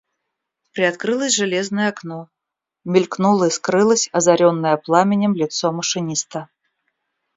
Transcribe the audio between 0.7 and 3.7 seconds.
Приоткрылось железное окно, мелькнуло и